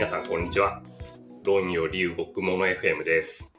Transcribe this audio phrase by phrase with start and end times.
[0.00, 0.80] 皆さんこんにちは。
[1.44, 3.52] 論より動くもの FM です。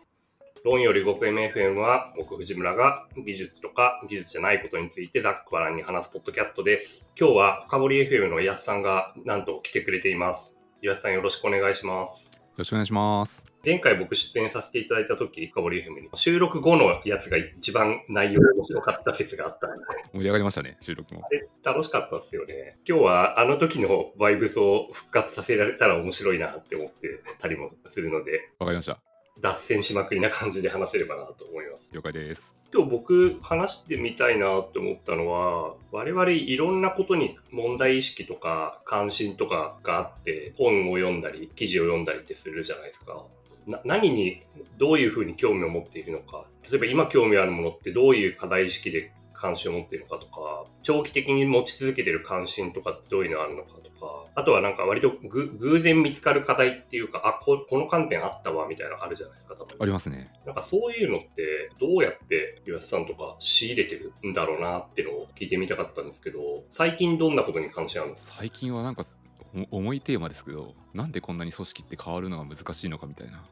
[0.65, 7.11] 論より動く MFM は僕藤村が技術とか技術じゃないことについてざっくばらんに話すポッドキャストです。
[7.15, 10.57] 今日は深堀 FM の安さんがなんと来てくれています。
[10.81, 12.31] 安さんよろしくお願いします。
[12.33, 13.50] よろしくお願いします。
[13.63, 21.21] 前回僕出演させていただいた時、深堀 FM に収録後のやつが一番内容面白かった説があったんで盛り上がりましたね、収録も。
[21.29, 22.79] で楽しかったですよね。
[22.87, 28.99] 今日はあの時のバイブスを復活させられたら面白いなって思ってたりもするので、わかりました。
[29.39, 31.91] 脱線しまくりな感じで話せればなと思います。
[31.93, 32.55] 了解です。
[32.73, 43.25] 今日僕話してみたいなって思ったのは、我々いろんなことに問題意識とか関心とかがあって、本を読んだり、記事を読んだりってするじゃないですか。
[43.67, 44.43] な何に
[44.77, 46.45] どういうふうに興味を持っているのか。
[46.69, 50.65] 例えば今興味あるものってどういう課題意識で関心を持っているのかとか。
[50.83, 54.25] 長期的に持ち続けている関心とかってどういうのがあるのかとか。
[54.33, 59.77] あとはなんか割とぐ偶然見つかる課題っていうかあここの観点あったわみたいなのあるじゃないですか多分。
[59.79, 60.31] ありますね。
[60.45, 68.33] なんかそういうのってどうやって岩瀬さんとか仕入れてるんだろうなっていうのを聞いてみたかったんですけど最近どんなことに関心あるんですか？
[68.39, 69.20] 最近はなんかお
[69.71, 73.43] 重いテーマですけど、なんでこんなに組織って変わるのが難しいのかみたいな、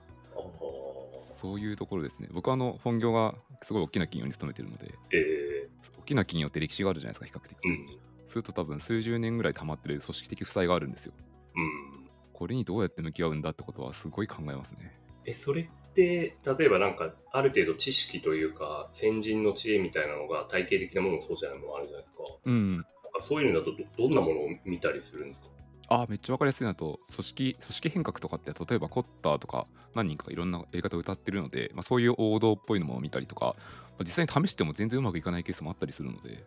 [1.41, 2.27] そういうところですね。
[2.31, 5.67] 僕はあの本業がすごい大きな企業に勤めてるので、え
[5.99, 7.57] 大きな企業って歴史があるじゃないですか、比較的。
[7.65, 11.13] ー、うんすると多分数十年ぐらい溜まってる組織的負債があるんですよ。
[11.55, 14.97] うんこれにどうやって向き合うんだってことはすごい考えますね。
[15.25, 22.75] えそれって例えばなんかある程度知識というか先人の知恵みたいなのが体系的なものもそうじゃないものあるじゃないですかうん。
[22.75, 25.47] なんかそういうのだとどどんなものを見たりするんですか？
[25.89, 36.43] あめっちゃ分かりやすいなと組織組織変革とかって例えばコッターとか何人かがいろんなやり方を歌ってるので、まあ、そういう王道っぽいのも見たりとか、まあ実際に試しても全然うまくいかないケースもあったりするので、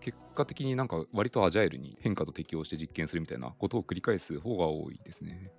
[0.00, 5.50] 結果的になんか割とアジャイルに変化と適応して実験するみたいなことを繰り返す方が多いですね。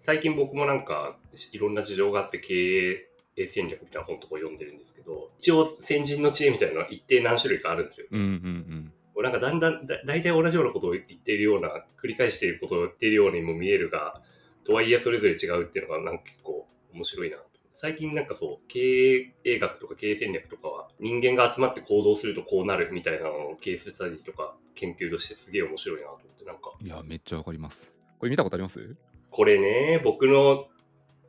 [0.00, 1.16] 最近僕もなんか
[1.52, 8.92] いろんな事情があって経営戦略みたいな本とか読んでるんですけど一応先人の知恵みたいなのは一定何種類かあるんですようんうんうん。
[9.22, 14.20] なんかだんだんだ大体同じようなことを言っているような繰り返していることを言っているようにも見えるが
[14.64, 27.88] とはいえそれぞれ違うっていうのがなんか結構面白いなと最近なんかそう経営学とか経営戦略とかは人間が集まって行動するとこうなるみたいなのをケーススタディとか研究としてすげえ面白いなと思ってなんかいや、めっちゃ分かります。
[28.18, 28.96] これ見たことあります？
[29.30, 30.66] これね僕の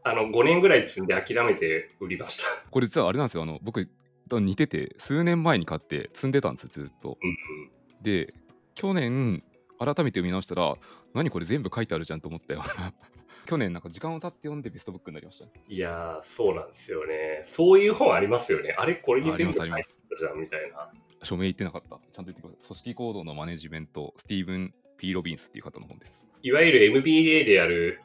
[0.03, 3.43] あの5年ぐらい積んで諦めて売りましたこれ実はあれなんですよ。
[3.43, 3.89] あの僕
[4.29, 7.17] と似てて数年前に買って積んでたんですよ、ずっと。
[7.21, 7.71] うん
[8.05, 8.33] で
[8.75, 9.43] 去年
[9.79, 10.75] 改めて読み直したら
[11.13, 12.63] 何これ全部書いてあるじゃんと思ったよ。
[13.45, 17.41] 去年なんか時間を経って読んでベストブックになりましたいやーそうなんですよね。
[17.43, 18.75] そういう本ありますよね。
[18.77, 20.91] あれこれに全部書いてたじゃんみたいな。
[21.21, 21.89] 署名言ってなかった。
[21.89, 22.67] ちゃんと言ってください。
[22.67, 26.21] 組織行動のマネジメントスティーブン・ P・ ロビンスっていう方の本です。
[26.41, 28.01] いわゆる MBA でやる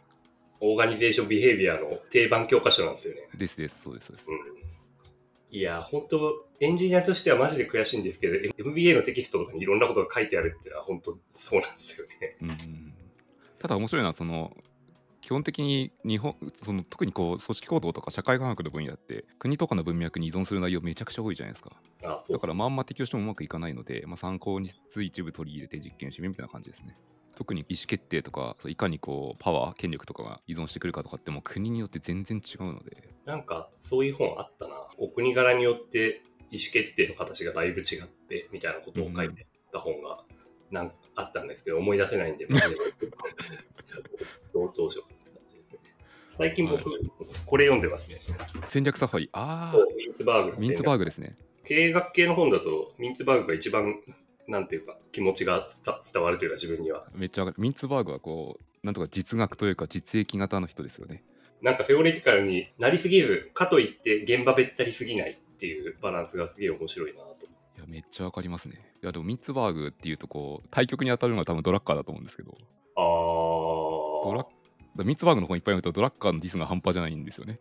[0.61, 3.23] オーガニゼーションビヘイビアの定番教科書なんですよね。
[3.35, 4.70] ですですそうですそうです、うん、
[5.51, 12.37] いや、本当エンジニアとしてはマジで悔しいんですけど、MBA のテキストとかにいろんなことが書いてあるっていうのは本当そうなんですよね。
[12.43, 12.91] うんうん
[13.61, 14.57] ただ面白いのはその
[15.21, 26.97] 基本的に日本その特にこう組織行動とか社会科学の分野って国とかの文脈に依存する内容めちゃくちゃ多いじゃないですかだからまんま適用してもうまくいかないので、まあ、参考にしつつ一部取り入れて実験してみるみたいな感じですね。
[27.37, 34.75] 特に意思決定とかいかにこうパワー権力とかが依存してくるかとかってもう国によって全然違うのでなんかそういう本あったな。
[34.99, 40.25] お国柄によって意思決定の形がだいぶ違ってみたいなことを書いてた本が
[40.71, 42.55] なんあったんですけど、思い出せないんで、ど
[44.67, 45.79] う どうしようかって感じですね。
[46.37, 46.85] 最近僕、
[47.47, 48.21] これ読んでますね。
[48.67, 50.99] 戦略サファリあミンツバーグあミンツバーグ。
[51.01, 54.01] グですね経営学系の本だと、ミンツバーグが一番、
[54.51, 57.07] なんていうか、気持ちが伝伝わるというか、自分には。
[57.15, 61.23] めっちゃわかるミンツバーグはこうなんとか実学というか実益型の人ですよね
[61.63, 67.45] なんかセオレティカルになりすぎず、かといって現場べったりすぎないっていうバランスがすげえ面白いなと。
[67.45, 72.57] いやめっちゃわかりますねいやでもミンツバーグっていうとこう対局に当たるのが多分ドラッカーだと思うんですけど
[72.97, 73.01] あ
[74.27, 77.59] ドラミンツバーグの本いっぱい読むとドラッカーのディスが半端じゃないんですよね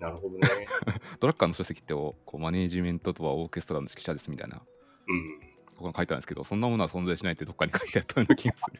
[0.00, 0.40] ー、なるほどね。
[1.20, 4.62] ドラッカーの書籍ってこうマネージメントとはオーケストラの指揮者ですみたいな
[5.08, 5.51] うん。
[5.82, 8.78] ところが書いてあるんですけどそんなものは存在しないってどっかに書いてあったような気がする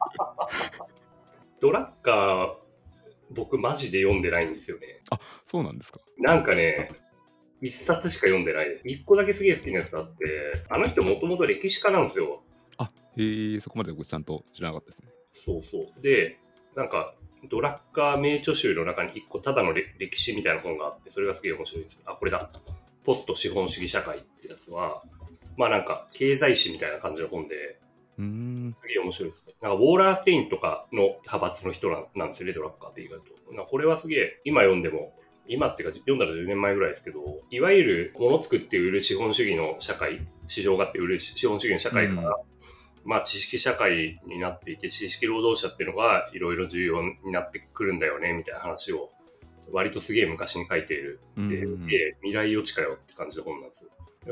[1.60, 2.54] ドラッカー、
[3.31, 5.00] 僕マジで読んでないんですよね。
[5.46, 6.90] そうなんですかなんかね、
[7.60, 8.88] 一冊しか読んでないです。
[8.88, 12.43] 一個だけすげえ好きなやつあって、あの人もともと歴史家なんですよ。
[12.78, 16.02] あへえそこまで僕ちゃんと知らなかったですねそうそう。
[16.02, 16.40] で、
[16.75, 17.14] なんか、
[17.49, 22.02] ドラッカー名著集の中に一個ただのれ歴史みたいな本があって、それがすげえ面白いです。
[22.06, 22.50] あ、これだ。
[23.04, 25.04] ポスト資本主義社会ってやつは、
[25.56, 27.78] まあなんか経済史みたいな感じの本で、
[28.19, 28.72] うーん。
[28.75, 29.54] すげえ面白いですね。
[29.60, 33.54] なんか、ウォーラーステインとかの派閥の人なんですよね、ドラッカーって意外と。
[33.54, 35.14] なこれはすげえ、今読んでも、
[35.46, 42.37] 今っていうか読んだら10年前ぐらいですけど、いわゆる物作って売る資本主義の社会、市場があって売る資本主義の社会から、
[43.04, 49.10] まあ知識社会になっていて、知識労働者っていうのがいろいろ重要になってくるんだよね、みたいな話を、
[49.72, 51.20] 割とすげえ昔に書いている。
[51.37, 53.84] で、うんうん未来予知かよって感じの本なんです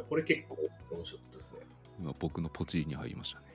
[0.09, 0.57] これ結構
[0.91, 1.59] 面白かったですね。
[1.99, 3.47] 今僕のポチリに入りましたね。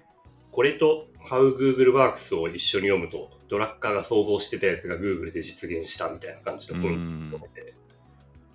[0.51, 7.73] これと How Google Works を一緒に読むと、ドラッカーが想像してたやつが Google で実現したみたいな感じのう本んなので、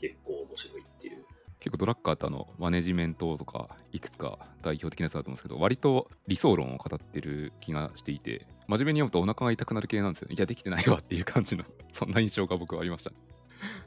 [0.01, 1.25] 結構面白いっていう。
[1.59, 13.17] 結構ドラッカーってあのマネジメントとかいくつか代表的なやつだと思うんですけど割と理想論を語ってる気がしていて真面目に読むとお腹が痛くなる系なんですよねいやできてないわっていう感じのそんな印象が僕はありましたな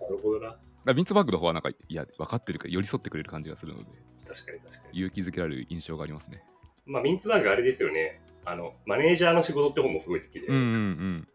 [0.08, 0.56] るほどな。
[0.86, 3.86] らミンツバッグの方はなんかいや分かってるから寄り添ってくれる感じがするので
[4.26, 5.00] 確かに確かに。
[5.00, 6.44] 勇気づけられる印象がありますね。
[6.86, 8.22] まあ、ミンツバーグあれですよね。
[8.46, 11.28] あの、マネージャーの仕事って本もすごい好きで、うんうん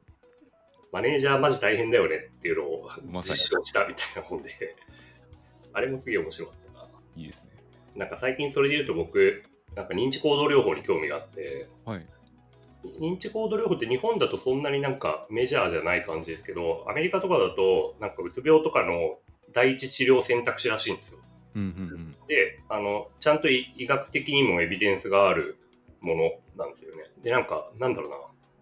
[0.91, 3.39] マネージャーマジ大変だよねっていうのをまさに。
[3.39, 4.75] 実証したみたいな本で、
[5.75, 6.85] あれもすげえ面白かったな。
[6.85, 7.50] うんいいですね。
[7.95, 9.43] なんか最近それで言うと僕、
[9.77, 12.06] なんか認知行動療法に興味があって、はい。
[12.99, 19.19] 認知行動療法って日本だとそんなになんかメジャーじゃない感じですけど、アメリカとかだとなんかうつ病とかの
[19.53, 21.19] 第一治療選択肢らしいんですよ。
[21.55, 25.56] うんうんで、あの、ちゃんと医医学的にもエビデンスがある
[26.00, 27.05] ものなんですよね。
[27.23, 28.17] で、なんか、なんだろうな。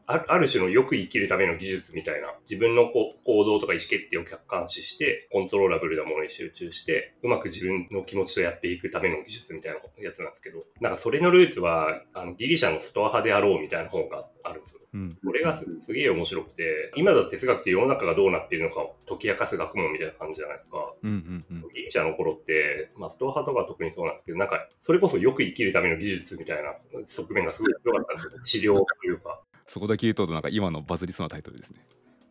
[0.06, 14.80] あある種のよく生きるための技術みたいな、自分の行動とか意思決定を客観視して、コントローラブルなものに集中して、うまく自分の気持ちとやっていくための技術みたいなやつなんですけど、なんかそれのルーツは、あのギリシャのストア派であろうみたいな本があるんですよ。
[14.94, 20.94] うんうんこれがすすげえ面白くて、今だって哲学って世の中がどうなっているのかを解き明かす学問みたいな感じじゃないですか。
[21.02, 26.74] うんうんうんギリシャの頃って、まあ、ストア派とか特にそうなんですけど、なんか、それこそよく生きるための技術みたいな
[27.04, 28.62] 側面がすごい強かったんですよ。
[28.62, 29.42] 治療というか。
[29.66, 31.80] そこだけ言うとなんか今のバズりそうなタイトルですね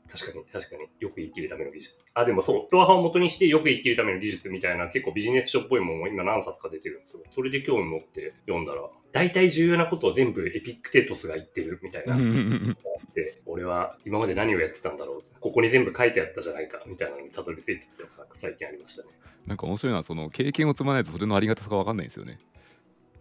[0.07, 2.05] 確かに、確かに、よく生きるための技術。
[2.13, 7.23] あ、でもそう、ストア派を元にしてよく生きるための技術みたいな結構ビジネス書っぽいものも今何冊か出てるんですよ。
[7.33, 12.17] それで興味持って読んだら、大体重要なことを全部エピックテトスが言ってるみたいな。
[13.15, 15.39] で、俺は今まで何をやってたんだろう。
[15.39, 19.09] ここに全部書いてあったじゃないか、みたいなのにたどり着いてってのが最近ありましたね。
[19.47, 22.39] なんか面白いのはその経験を積まないとそれのありがたさが分かんないんですよね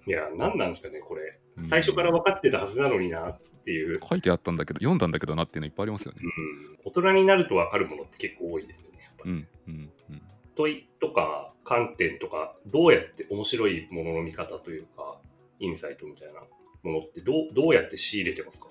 [0.06, 1.38] いや、何なんですかね、これ。
[1.56, 1.68] うん。
[1.68, 6.18] 最初から分かってたはずなのになっていう、書いてあったんだけど読んだんだけどなっていうのいっぱいありますよね。
[6.22, 8.98] うん、大人になると分かるものって結構多いですよね。
[9.00, 9.30] やっぱり。
[9.30, 10.22] うんうんうん。
[10.56, 15.18] 問いとか観点とか、どうやって面白いものの見方というか、
[15.60, 16.40] インサイトみたいな
[16.82, 18.66] ものってどうどうやって仕入れてますか？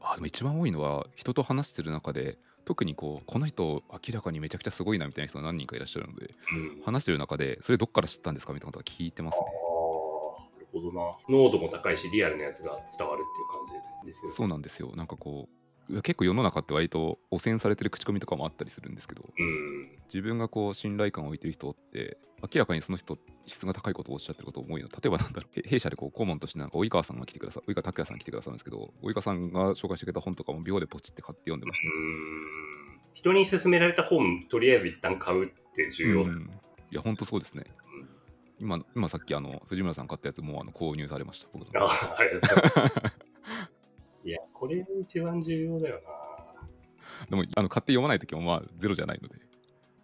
[0.00, 6.82] あでも一番多いのは人と話してる中で特にこうこの人明らかにめちゃくちゃすごいなみたいな人が何人かいらっしゃるのでうん。
[6.84, 9.44] 話してる中でそれどっから知ったんですかみたいなことは聞いてますね
[10.72, 11.16] ほどな。
[11.28, 13.66] 濃度も高いし、リアルなやつが伝わるっていう感
[14.02, 14.34] じですよね。
[14.36, 14.92] そうなんですよ。
[14.96, 15.58] なんかこう
[16.02, 19.98] 結構世の中って割と汚染されてる口コミとかもあったりするんですけどうん。
[20.12, 24.88] 自分がこう信頼感を置いてる人って明らかにその人質が高いことをおっしゃってることを思いの。
[24.88, 33.00] 例えばなんだろうへ弊社でこう顧問としてなんか及川さんが来てくださ及川拓也さんが来てくださるんですけど及川さんが紹介してくれた本とかも秒でポチって買って読んでましうん。
[33.14, 36.38] 人に勧められた本、とりあえず一旦買うって重要た、うん。
[36.90, 37.64] いや本当そうですね
[38.60, 43.28] 今今さっきあの藤村さん買ったやつもうあの購入されました僕のああ、ありがとうございます。
[44.24, 47.26] いや、これ一番重要だよな。
[47.30, 49.36] でもあの買って読まない時もまあゼロじゃないので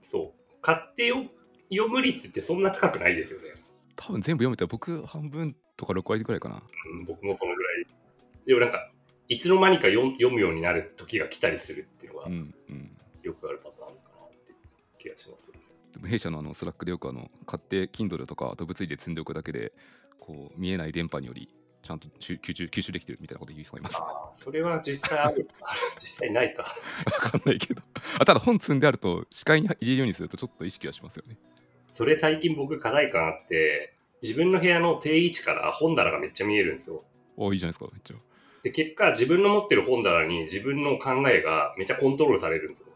[0.00, 0.54] そう。
[0.60, 1.24] 買ってよ
[1.70, 3.48] 読む率ってそんな高くないですよね。
[3.96, 7.86] 多分全部読めたら僕半分とか6割ぐらいかなうん、僕もそのぐらい。
[8.46, 8.90] でもなんか、
[9.28, 14.56] いつの間にか読読むようになる時が来たりするっていうのがうんうんよくあるパターンかなっていう
[14.98, 15.50] 気がします。
[15.50, 15.63] でも
[16.00, 19.72] 弊社のあの Slack でよくあの買って Kindle とかあと物理で積んでおくだけで
[20.20, 21.48] こう見えない電波により
[21.82, 23.96] ちゃんと吸吸収吸収できてるみたいなこと言う人がいます。
[23.96, 25.48] わああ、それは実際ある。
[26.00, 26.74] 実際ないか。
[27.20, 27.82] かんないけど。
[28.18, 31.36] あただ本積んであると視界に入れるようにするとちょっと意識はしますよね。
[31.92, 37.04] それ最近僕課題感あって、自分の部屋の定位置から本棚がめっちゃ見えるんですよ。
[37.36, 38.16] おいいじゃないですか、めっちゃ。
[38.62, 42.86] で、結果自分の持ってる本棚に自分の考えがめっちゃコントロールされるんですよ。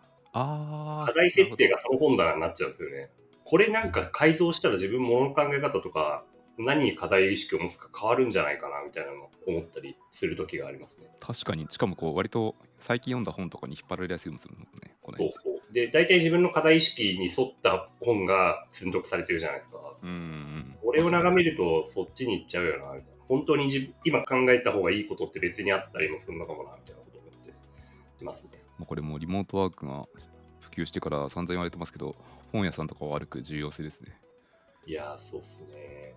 [0.41, 3.11] あ課題設定がその本棚になっちゃうんですよね。
[3.45, 6.25] これなんか改造したら自分ものの考え方とか、
[6.59, 11.07] 何に課題意識を持つか変わるんじゃないかなみたいなのを思ったりする時がありますね。
[11.21, 14.97] 確かに、しかもこう割と最近読んだ本とかに引っ張られやすいもするのね。
[15.03, 15.73] このそうそう。
[15.73, 19.79] で、大体自分の課題意識に沿った本が積んどくされてるじゃないですか。
[20.03, 20.77] うんうん。
[20.83, 23.25] これを眺めるとそっちに行っちゃうよな、みたいな。
[23.29, 28.51] 本当に自今考えた方がいいことって別にあったりもするのかもな、みたいなことを思っていますね。
[28.79, 30.23] もうこれもうリモートワークが普
[30.83, 32.17] 及してから散々言われてますけど、
[32.53, 34.19] 本屋さんとかを歩く重要性ですね。
[34.87, 36.15] いやー、そうっすね。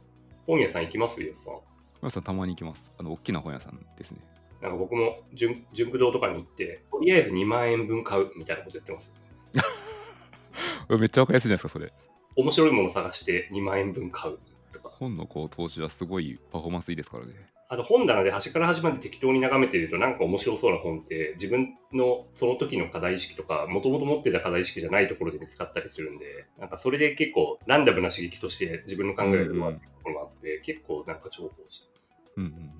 [0.47, 1.21] 本屋さん行きます？
[1.21, 1.53] よ、さん。
[2.01, 2.91] 村さんたまに行きます。
[2.97, 4.19] あの、大きな本屋さんですね。
[4.61, 9.13] なんか僕も純純駆堂とかに行って、とりあえず2万円分買うみたいなこと言ってます。
[10.89, 11.91] めっちゃわかりやすいじゃないですか、それ。
[12.35, 14.39] 面白いもの探して2万円分買う
[14.71, 14.89] とか。
[14.89, 17.33] 本のこう投資はすごいパフォーマンスいいですからね。
[17.73, 31.87] あと本棚で端から端まで適当に眺めてるとなんか面白そうな本って自分のその時の課題意識とかもともと持ってた課題意識じゃないところで見つかったりするんでなんかそれで結構ランダムな刺激として自分の考えが広がっていくところもあって、結構なんか重宝して
[32.35, 32.71] うんうんうん。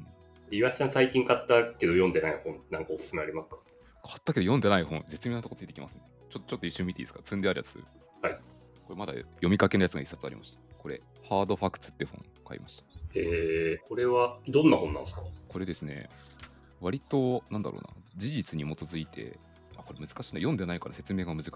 [0.51, 3.55] 岩井さん最近買ったけど読んでない本なんかおすすめありますか？
[4.03, 6.01] 買ったけど読んでない本、絶妙なとこついてきますね。
[6.29, 7.21] ちょちょっと一瞬見ていいですか？
[7.23, 7.77] 積んであるやつ。
[8.21, 8.39] はい。
[8.85, 10.59] これまだ読みかけのやつが一冊ありました。
[10.77, 12.83] これ、ハードファクツって本買いました。
[13.15, 15.21] えー、これはどんな本なんですか？
[15.47, 16.09] これですね、
[16.79, 19.37] 割と、なんだろうな、事実に基づいて、
[19.75, 21.51] あ、これ難しいな、読んでないから説明が難しい。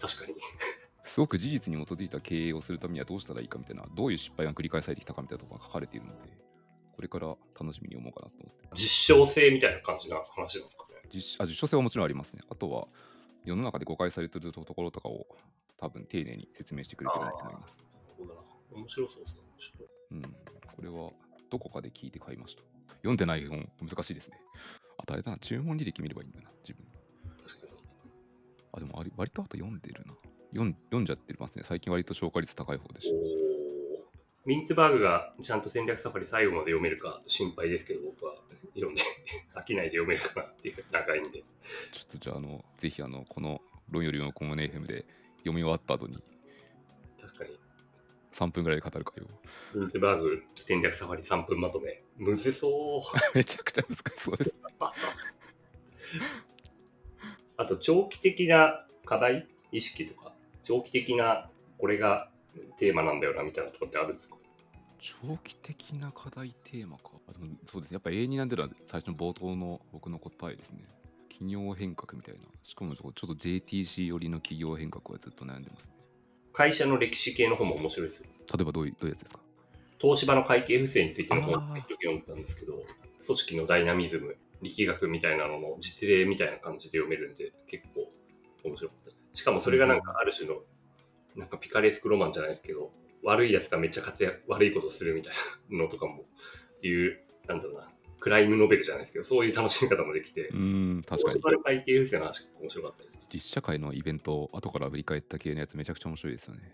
[0.00, 0.34] 確かに
[1.02, 6.18] すごく事実に基づいた経営をするためにはどうしたらいいかみたいな、どういう失敗が繰り返されてきたかみたいなところが書かれているので、
[6.94, 8.68] これから楽しみに思おうかなと思って。
[8.74, 11.00] 実証性みたいな感じな話なんですかね？
[11.10, 12.42] 実あ実証性はもちろんありますね。
[12.48, 12.88] あとは、
[13.44, 15.26] 世の中で誤解されているところとかを
[15.76, 17.78] 多分丁寧に説明してくれてるなと思います。
[18.72, 19.40] 面白そうですね
[20.12, 20.22] うん。
[20.74, 21.10] これは
[21.50, 22.62] どこかで聞いて買いました。
[22.98, 24.38] 読んでない本、難しいですね。
[24.98, 26.84] あとあれだな、注文履歴見ればいいんだな、自分。
[27.38, 27.72] 確かに
[28.72, 30.14] あ、でもあれ割とあと読んでるな。
[30.50, 31.64] 読ん読んじゃってますね。
[31.64, 33.14] 最近割と消化率高い方でした。
[34.46, 38.34] ミンツバーグがちゃんと戦略サファリ最後まで読めるか心配ですけど、僕は
[38.74, 39.02] 読んで
[39.54, 41.42] 飽きないで読めるかなっていう長いんで。
[41.92, 45.06] ちょっとじゃあ、あの、ぜひあの、この論よりのコモネ FM で
[45.38, 46.22] 読み終わった後に
[47.20, 47.63] 確かに。
[48.34, 49.26] 3分ぐらいで語る会を。
[49.78, 52.02] ミンツバーグ戦略サファリ3分まとめ。
[52.16, 53.02] むずそう。
[53.36, 54.54] めちゃくちゃ難しそうです。
[57.56, 62.30] あと、長期的な課題意識とか、長期的なこれが
[62.76, 64.36] テーマなんだよなみたいなところってあるんですか？
[64.98, 67.10] 長期的な課題テーマか。
[67.28, 67.94] あでもそうですね。
[67.94, 70.84] やっぱ永遠になんでるのは最初の冒頭の僕の答えですね。
[71.28, 72.40] 企業変革みたいな。
[72.62, 75.93] しかもちょっと JTC 寄りの企業変革はずっと悩んでますね。
[76.54, 78.26] 会社の歴史系の本も面白いですよ。
[78.56, 79.40] 例えばどういうどういうやつですか？
[79.98, 82.74] 東芝の会計不正についての本を読んでたんですけど、
[83.24, 88.10] 組織のダイナミズム、力学みたいなのの実例みたいな感じで読めるんで、結構
[88.62, 89.40] 面白かったです。
[89.40, 90.60] しかもそれがなんかある種の、
[91.34, 92.92] なんかピカレスクロマンじゃないですけど、
[93.24, 95.32] 悪いやつがめっちゃ活躍、悪いことするみたい
[95.70, 96.24] なのとかも
[96.82, 97.18] いう、
[97.48, 97.88] なんだろうな、
[98.24, 101.42] クライムノベルじゃないですけど、そういう楽しみ方もできてう、ーん、確かに東。
[101.42, 103.20] 芝の会計不正の話面白かったです。
[103.30, 106.72] 実社会のイベントを後から振り返った系のやつめちゃくちゃ面白いですよね。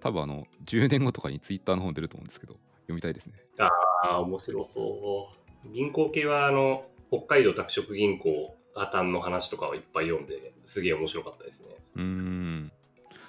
[0.00, 3.34] 多分あの、10年後とかにツイッターの本出ると思うんですけど、読みたいですね。
[3.60, 3.70] あ
[4.16, 5.28] あ、面白そ
[5.64, 5.68] う。
[5.72, 11.68] 銀行系は、あの、北海道拓殖銀行破綻の話とかをいっぱい読んで、すげえ面白かったですね。
[11.94, 12.72] うーん。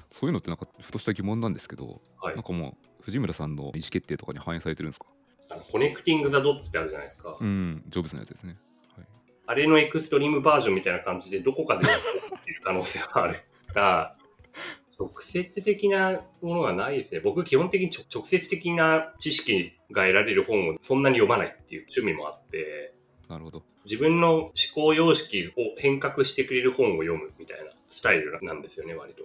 [0.10, 5.06] そういうのってなんかふとした疑問なんですけど、はいなんかもう藤村さんの意思決定とかに反映されてるんですか？
[5.50, 7.38] あのコネクティング・ザ・ドッツってあるじゃないですか。
[7.40, 8.58] うん、ジョブズのやつですね。
[8.96, 9.06] はい、
[9.48, 12.00] あれのエクストリームバージョンみたいな感じで、どこかでやっ
[12.44, 13.36] ている可能性はある
[13.68, 14.16] から、
[15.00, 17.22] 直接的なものがないですね。
[17.22, 22.94] 僕、基本的にちょ直接的な知識が得られる本をそんなに読まないっていう趣味もあって、
[23.28, 23.64] なるほど。
[23.86, 29.24] 自分の思考様式を変革してくれる本を読むみたいなスタイルなんですよね、割と。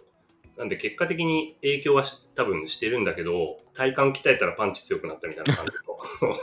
[0.56, 5.72] なんで結果的に影響はし多分してるんだけど、体幹鍛えたらパンチ強くなったみたいな感じ
[6.22, 6.34] の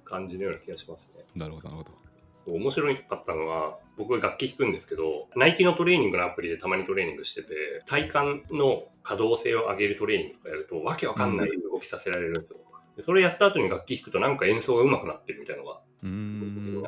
[0.04, 1.24] 感じのような気がしますね。
[1.34, 1.92] なるほど、なるほど。
[2.46, 12.58] 面白かったのは、僕楽器弾くんですけど、ナイキのトレーニングのアプリでたまにトレーニングしてて、体幹の可動性を上げるトレーニングとかやると、わけわかんない動きさせられるんですよ。
[12.96, 16.82] でそれやった後に楽器弾くとなんか演奏が上手くなってるみたいなのがうーん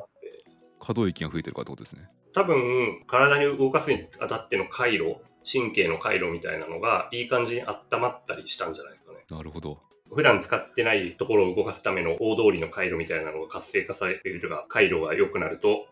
[0.78, 2.08] 可動域が増えてるからってことですね。
[2.32, 5.16] 多分体に動かすにあたっての回路
[5.50, 9.78] 神経の回路みたいなのがいい感じに温まったりしたんじゃないですかねなるほど。
[10.12, 15.86] 普段使ってないところを動かすための大通りの回路みたいなのが活性化されるとか回路が良くなると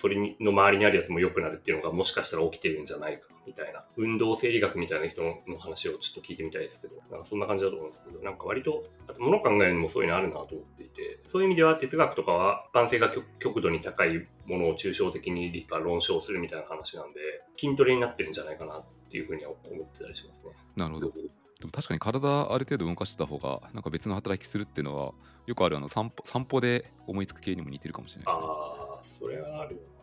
[0.00, 17.20] それにの周りにあるやつも良くなるっていうのがもしかしたら起きてるんじゃないかみたいな運動生理学みたいな人の話をちょっと聞いてみたいですけどなんかそんな感じだと思うんですけどなんか割とあと物考えるにもそういうのあるなと思っていてそういう意味では哲学とかは一般性が極極度に高いものを抽象的に理科論証するみたいな話なんで
[17.58, 20.52] 筋トレになってるんじゃないかなっていうふうには思ってたりしますね。
[20.76, 21.12] なるほど。
[21.60, 25.12] でも確かに体ある程度動かした方が、なんか別の働きするっていうのは、
[25.46, 28.89] よくあるあの散歩散歩で思いつく系にも似てるかもしれないですね。
[29.20, 30.00] それはあるよな。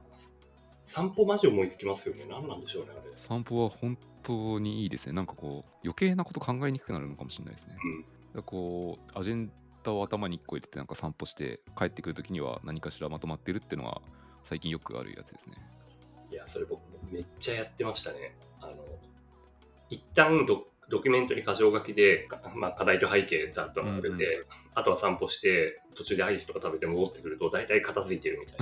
[0.86, 2.26] 散歩マジ思いつきますよね。
[2.30, 3.12] 何なんでしょうね、あれ。
[3.18, 5.12] 散歩は本当にいいですね。
[5.12, 7.76] なんかこう、余計なこと考えにくくなるのかもしれないですね。
[7.84, 9.52] うんこう、アジェン
[9.84, 14.02] ダを頭に1個入れてなんか散歩して帰ってくるときには何かしらまとまってるっていうのは
[14.44, 15.56] 最近よくあるやつですね。
[16.32, 16.80] いや、それ僕
[17.12, 18.36] めっちゃやってましたね。
[18.62, 18.76] あの、
[19.90, 28.58] 一旦どドキュメントに箇条書きで、まあ、課題と背景ざっとあるで、あとは散歩して、途中でアイスとか食べて戻ってくると、大体片付いてるみたい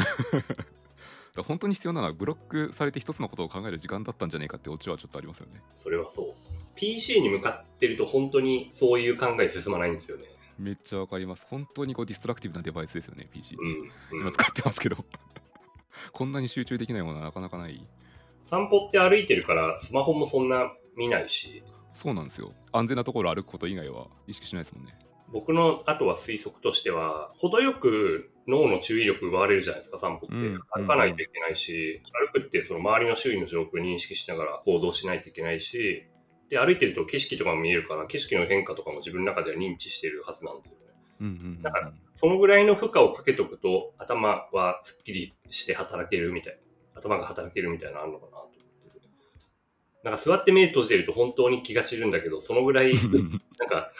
[1.35, 1.43] な。
[1.43, 5.61] 本当に必要なのはブロックされて一つのことを考える時間だったんじゃないかってオチはちょっとありますよね。
[5.75, 6.33] それはそう。
[6.75, 10.25] PC に向かってると、本当にそういう考え進まないんですよね。
[10.57, 11.45] めっちゃわかります。
[11.49, 13.55] 本当にこう distractive なデバイスですよね、PC。
[13.55, 13.67] うん。
[13.67, 14.97] うん今使ってますけど。
[16.13, 17.85] こんなに集中できないものはなかなかない。
[18.39, 21.63] 散歩って歩いてるから、スマホもそんな見ないし、
[21.95, 22.53] そうなんですよ。
[22.71, 24.97] 安全なところ歩くこと以外は意識しないですもんね。
[25.29, 30.35] 僕のあとは推測としては、程よく脳の注意力奪われるじゃないですか、散歩って。
[30.35, 32.01] うん歩かないといけないし、
[32.33, 36.05] 歩くってその周りの周囲の状況を認識しながら行動しないといけないし、
[36.49, 40.85] で、歩いてると景色とかも見えるから、景色の変化とかも自分の中では認知してるはずなんですよね。
[41.21, 46.53] うんうんうんうんだからそのぐらいの負荷をかけとくと、頭はすっきりして働けるみたい
[46.93, 48.54] な、頭が働けるみたいなのあるのかなと。
[50.05, 52.93] なんか座って目閉じてると本当に気が散るんだけど、そのぐらい
[53.57, 53.91] なんか、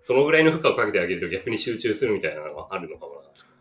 [0.00, 3.53] そのぐらいの負荷をかけてあげると逆に集中するみたいなのはあるのかもな。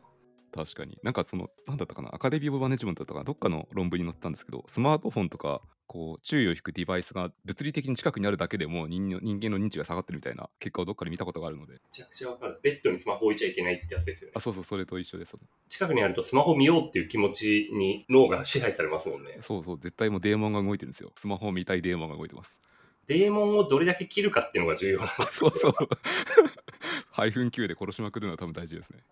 [0.54, 1.00] 確かに。
[1.02, 12.60] なんかその、なんだったかな、アカデミー・オブ・マネジメントだったかな、どっかの論文に載ったんですけど、スマートフォンとか、こう、注意を引くデバイスが物理的に近くにあるだけでも人の人間の認知が下がってるみたいな結果をどっかで見たことがあるので、めちゃくちゃわかる。
[12.62, 14.40] ベッドにスマホ置いちゃいけないってやつですよねあ、。
[14.40, 15.34] そうそう、それと一緒です。
[15.70, 19.40] 近くにあるとスマホ見ようっていう気持ちに脳が支配されますもんね。
[19.42, 21.12] そうそう、絶対もうデーモンが動いてるんですよ。
[21.18, 22.60] スマホを見たいデーモンが動いてます。
[23.08, 25.74] デーモンをどれだけ切るかっていうのが重要なんだ そうそう。
[27.12, 29.04] ハイフン Q で殺しまくるのは多分大事ですね。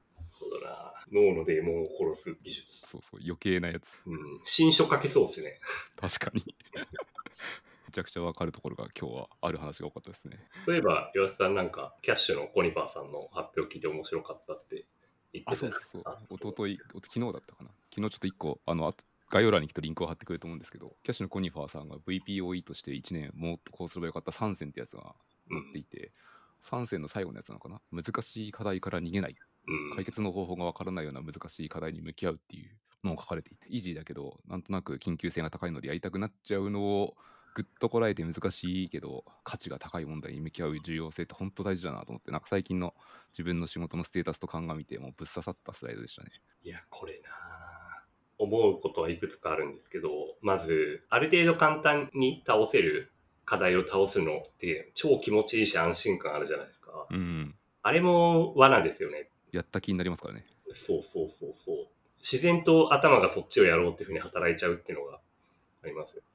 [1.11, 2.87] 脳のデーモンを殺す技術。
[2.87, 3.93] そうそう、余計なやつ。
[4.05, 4.41] うん。
[4.45, 5.59] 新書書けそうですね。
[5.95, 6.55] 確かに。
[6.73, 10.39] めちゃくちゃわかるところが今日はある話が多かったですね。
[10.65, 14.85] そういえば、岩瀬さんなんか、キャッシュのコニバーさんの発表を聞いて面白かったって
[15.33, 16.17] 言ってあ、たそうそうそうあ。
[16.29, 17.71] おととい、お昨日だったかな。
[17.93, 25.15] 昨日ちょっと一個、あの、あと概要欄にきっとリンクを貼ってくれると思うんですけど、キャッシュのコニファーさんが VPOE として1年もっとこうすればよかった3選ってやつが
[25.49, 26.11] 載っていて、
[26.63, 29.35] 3選の最後のやつなのかな難しい課題から逃げない。
[29.67, 29.95] うん。
[29.95, 37.15] 解決の方法がわからないような難しい課題に向き合うっていうのを書かれていて、イージーだけど、なんとなく緊急性が高いのでやりたくなっちゃうのを
[37.53, 42.93] ぐっとこらえて難しいけど、価値が高い問題に向き合う重要性って本当大事だなと思って、なんか最近の
[43.33, 46.31] 自分の仕事のステータスと鑑みて、もうぶっ刺さったスライドでしたね。
[46.63, 48.05] いや、これなあ
[48.37, 50.09] 思うことはいくつかあるんですけど、
[50.41, 53.11] まず、ある程度簡単に倒せる
[53.45, 57.07] 課題を倒すのって超気持ちいいし安心感あるじゃないですか。
[57.09, 57.55] うん。
[57.83, 59.29] あれも罠ですよね。
[59.51, 60.45] やった気になりますからね。
[60.69, 61.75] そうそうそうそう。
[62.19, 65.19] 自然と頭がそっちをやろうっていうふうに働いちゃうっていうのが
[65.83, 66.27] ありますよね。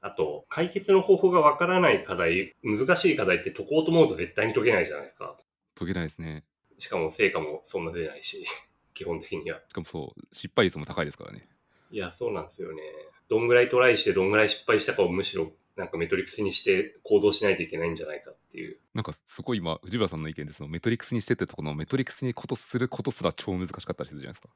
[0.00, 5.36] あと、解決の方法がわからない課題、難しい課題って解こうと思うと絶対に解けないじゃないですか。
[5.74, 6.44] 解けないですね。
[6.78, 8.44] しかも成果もそんな出ないし、
[8.94, 9.60] 基本的には。
[9.68, 11.48] しかもそう、失敗率も高いですからね。
[11.90, 12.82] いや、そうなんですよね。
[13.28, 18.78] どんぐらいトライしてどんぐらい失敗したかをむしろなんかメトリクスにして行動しないといけないんじゃないかっていう。
[18.94, 24.48] なんかすごい今、藤原さんの意見ですのメトリクスにしてってとこのメトリクスにことすることすら超難しかったりするじゃないですか。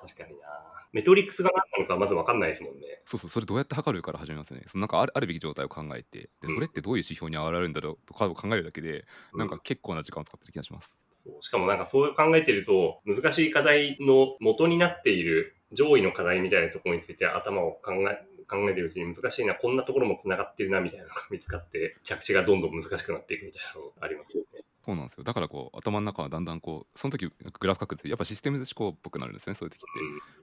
[0.00, 0.48] 確かにな。
[0.92, 3.00] メトリクスが何なのかまずわかんないですもんね。
[3.04, 4.64] そうそう、それどうやって測るから始めますよね。
[4.68, 9.04] そのなんかあるあるべき状態を考えて、でそれってどういう指標に現れるんだろうとかを考えるだけで、
[9.34, 10.96] なんか結構な時間を使ってる気がします。
[11.24, 24.64] そうしかもなんかそう考えてると、難しい課題の元になっている上位の課題みたいなところについて頭を考え、考えてるうちに難しいな、こんなところも繋がってるなみたいなのが 見つかって、着地がどんどん難しくなっていくみたいなのありますよね。
[24.84, 25.22] そうなんですよ。
[25.22, 28.10] だからこう、頭の中はだんだんこう、その時グラフ書くんですよ。
[28.10, 29.88] やっぱシステム思考っぽくなるんですよね、そういう時って。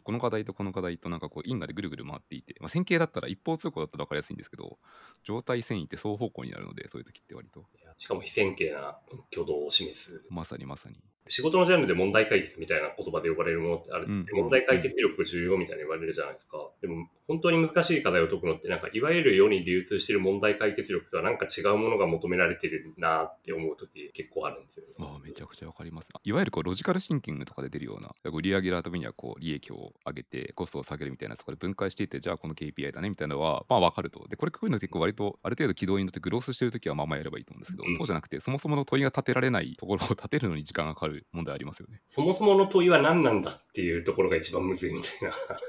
[0.03, 4.79] この課題とこの課題となんかこう因果でぐるぐる回っていて、まあ、線形だったら一方通行だったら分かりやすいんですけど
[5.23, 7.65] 状態遷移って双方向になるのでそういう時って割と
[7.99, 8.97] しかも非線形な
[9.31, 10.23] 挙動を示す。
[10.29, 10.95] まさにまさに
[11.29, 14.07] 仕事のジャンルで問題解決みたいな言葉で呼ばれるものってある。
[14.07, 14.25] うん。
[14.33, 16.57] 問題解決力が重要みたいに言われるじゃないですか。
[16.81, 24.93] でも、本当に難しい課題を解くのって、なんか、いわゆる世に流通している問題解決力とはなんか違うものが求められてるなって思うとき結構あるんですよね。
[24.97, 26.09] まあめちゃくちゃ分かります。
[26.23, 34.27] いわゆるこうロジカルシンキングとかで出るような売上上のためにはこう利益を上げてコストを下げるみたいなそこで分解していってじゃあこの KPI だねみたいなのはまあ分かると。
[34.27, 37.95] でこれこういうの結構割とある程度軌道に乗ってグロースしてる時はまあまあやればいいと思うんですけど、うん。
[37.97, 45.11] そうじゃなくてそもそもの問いが立てられないところを立てるのに時間がかかる問題ありますよねそもそもの問いは何なんだっていうところが一番むずいみたい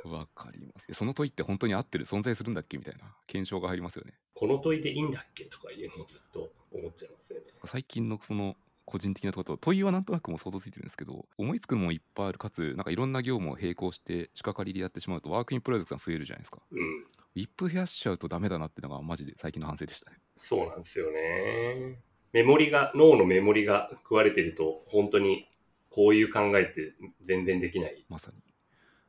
[0.04, 0.10] な。
[0.10, 0.88] わかります。
[0.88, 2.78] でその問いって本当に合ってる存在するんだっけ？
[2.78, 4.14] みたいな検証が入りますよね。
[4.34, 7.46] この問いでいいんだっけとかいうのをずっと思っちゃいますよね。
[7.64, 16.60] 最近のその個人的なところと問いはなんとなくもう想像ついてるんですけど思いつくのもいっぱいあるかつなんかいろんな業務を並行して仕掛かりでやってしまうと work in progress が増えるじゃないですか。
[16.72, 16.80] うん。
[16.81, 20.16] WIP 増やしちゃうとダメだなっていうのがマジで最近の反省でしたね。
[20.40, 22.00] そうなんですよね。
[22.33, 25.49] メモリが、脳のメモリが食われてると、本当に
[25.88, 28.05] こういう考えって全然できない。
[28.09, 28.31] まさ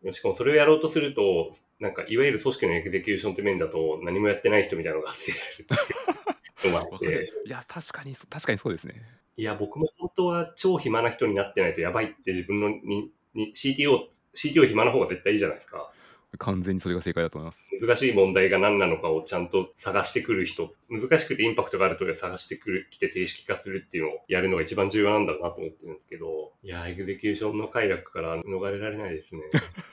[0.04, 0.14] に。
[0.14, 5.80] しかもそれをやろうとすると、なんかいわゆる組織の execution って面だと何もやってない人みたいなのが発生するっていう。
[6.64, 9.02] のもあって、いや、確かに、確かにそうですね。
[9.38, 15.92] いや、僕も本当は超暇な人になってないとやばいって自分のに、に CTO、CTO 暇な方が絶対いいじゃないですか。
[16.38, 17.86] 完全にそれが正解だと思います。
[17.86, 29.42] 難しい問題が何なのかをちゃんと探してくる人、難しくてインパクトがあると探してくる、来て定式化するっていうのをやるのが一番重要なんだろうなと思ってるんですけど、いや、エグゼキューションの快楽から逃れられないですね。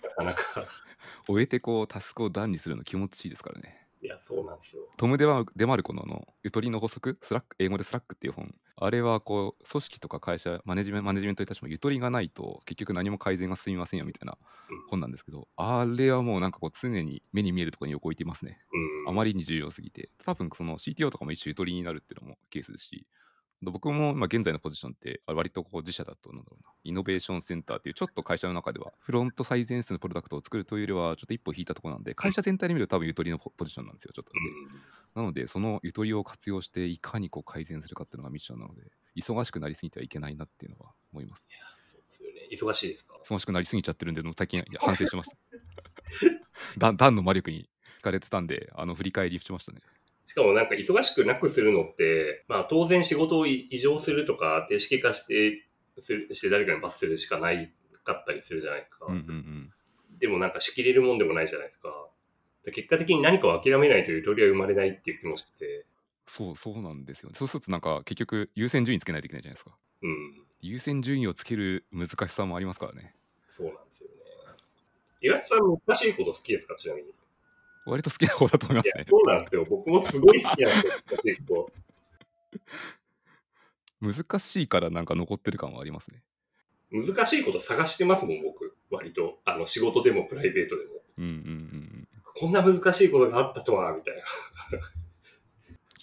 [0.02, 0.66] なかなか。
[1.26, 3.86] 終えてこう、タスクを段にするの気持ちいいですからね。
[4.02, 4.82] いや、そうなんですよ。
[4.96, 14.38] トム・デマデマルコのあのゆとりの法則 slack 英語で slack っていう本あれはこう組織とか会社マネジメントマネジメントに対してもゆとりがないと結局何も改善が進みませんよみたいな
[14.68, 14.78] うん。
[14.90, 18.60] 本なんですけどあれはもうなんかこう常に目に見えるところに置いていますね。
[18.72, 19.08] うん。
[19.10, 20.10] あまりに重要すぎて。
[20.24, 23.06] 多分その CTO とかも一種ゆとりになるっていうのもケースですし
[23.62, 34.40] 僕もまあ現在のポジションってあ割とこう自社だとなんだろうなイノベーションセンターっていうちょっと会社の中ではフロント最前線のプロダクトを作るというよりはちょっと一歩引いたところなんで会社全体で見ると多分ゆとりのポポジションなんですよちょっとね、
[34.72, 34.80] うん
[35.14, 38.82] なので、そのゆとりを活用して、いかにこう改善するかっていうのがミッションなので、
[39.16, 41.44] 忙しくなりすぎてはいけないなっていうのは思います。
[41.50, 42.42] いや、そうですよね。
[42.52, 43.14] 忙しいですか？
[43.26, 45.36] 忙しくなりすぎちゃってるんで、最近 反省しました。
[46.78, 47.68] ダンダンの魔力に
[48.00, 49.80] 惹かれてたんで、あの振り返りしましたね。
[50.28, 55.64] しかもなんか忙しくなくするのって、まあ当然仕事を異常するとか定式化して、
[55.98, 57.72] するして誰かに罰するしかない
[58.04, 59.06] かったりするじゃないですか。
[59.08, 59.72] うんうんうん。
[60.20, 62.08] でもなんか仕切れるもんでもないじゃないですか。
[62.64, 65.86] で結果的に何かを諦めないとゆとりは生まれないっていう気もしてて、
[66.26, 67.36] そうそうなんですよね。
[67.38, 69.70] そうするとなんか結局優先順位つけないといけないじゃないですか。
[70.02, 73.14] うん、優先順位をつける難しさもありますからね。
[73.46, 74.14] そうなんですよね。
[75.20, 76.74] 岩瀬さん難しいこと好きですか？
[76.76, 77.08] ちなみに。
[77.88, 79.06] い割と好きな方だと思いますやね、。
[79.08, 79.66] そうなんですよ。
[79.68, 81.72] 僕もすごい好きなんですよ、難しいこと。
[84.00, 86.22] 難しいからなんか残ってる感はありますね。
[86.90, 88.76] 難しいこと探してますもん、僕。
[88.90, 89.40] 割と。
[89.44, 90.92] あの、仕事でもプライベートでも。
[91.18, 92.08] うんうんうんうん。
[92.22, 94.22] こんな難しいことがあったとは、みたいな。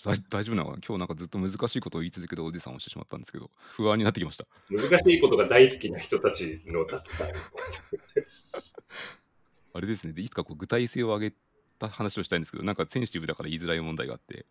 [0.05, 0.81] 大大丈夫なのかな？
[0.87, 4.45] 今日なんかずっと難しいことを言い続けたおじさんをしてしまったんですけど、不安になってきました。
[4.69, 7.29] 難しいことが大好きな人たちの雑談。
[9.73, 11.33] あれですね、でいつかこう具体性を上げ
[11.77, 14.45] た話をしたいんですけど、なんかセンシティブだから言いづらい問題があって、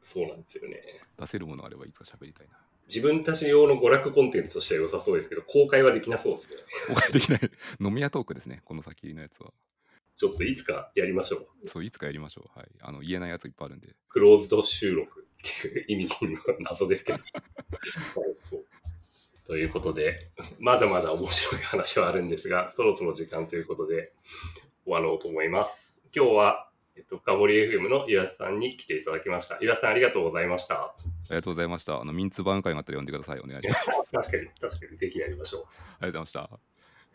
[0.00, 0.82] そうなんですよね。
[1.18, 2.04] 出せるものがあればいつか？
[2.04, 2.56] 喋りたいな。
[2.88, 6.56] 自分たち用の娯楽コンテンツとしては良さそうですけど、公開はできなそうですね。
[6.88, 7.40] 公開できない
[7.80, 9.52] 飲み屋トークですね、この先のやつは。
[10.16, 11.68] ちょっといつかやりましょう。
[11.68, 12.58] そう、いつかやりましょう。
[12.58, 12.68] はい。
[12.80, 13.94] あの言えないやついっぱいあるんで。
[14.08, 17.18] クローズド収録っていう意味の謎ですけど。
[18.42, 18.66] そう
[19.46, 24.12] ということで、まだまだ面白い話はあるんですが、そろそろ時間ということで
[24.84, 25.98] 終わろうと思います。
[26.14, 29.58] 今日は、えっと、深堀 FM の岩田さんに来ていただきました。
[29.60, 30.74] 岩田さんありがとうございました。
[30.74, 30.94] あ
[31.30, 32.00] りがとうございました。
[32.00, 33.40] あの、ミンツ番会があったら呼んでください。
[33.40, 33.86] お願いします。
[34.12, 35.62] 確かに、確かに、ぜひやりましょう。
[35.62, 36.70] ありがとうございました。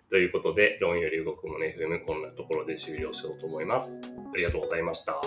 [0.10, 4.02] ということで、論より動くもの FM こんなところで終了しようと思います。
[4.34, 5.20] ありがとうございました。